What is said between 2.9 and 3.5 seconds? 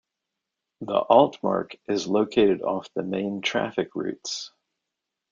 the main